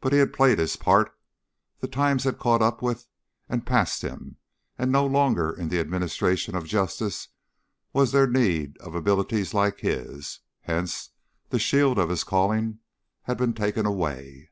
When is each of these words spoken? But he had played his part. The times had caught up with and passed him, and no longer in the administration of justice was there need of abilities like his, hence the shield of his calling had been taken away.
But 0.00 0.14
he 0.14 0.18
had 0.18 0.32
played 0.32 0.58
his 0.58 0.76
part. 0.76 1.14
The 1.80 1.88
times 1.88 2.24
had 2.24 2.38
caught 2.38 2.62
up 2.62 2.80
with 2.80 3.06
and 3.50 3.66
passed 3.66 4.00
him, 4.00 4.38
and 4.78 4.90
no 4.90 5.04
longer 5.04 5.52
in 5.52 5.68
the 5.68 5.78
administration 5.78 6.54
of 6.56 6.64
justice 6.64 7.28
was 7.92 8.10
there 8.10 8.26
need 8.26 8.78
of 8.78 8.94
abilities 8.94 9.52
like 9.52 9.80
his, 9.80 10.40
hence 10.62 11.10
the 11.50 11.58
shield 11.58 11.98
of 11.98 12.08
his 12.08 12.24
calling 12.24 12.78
had 13.24 13.36
been 13.36 13.52
taken 13.52 13.84
away. 13.84 14.48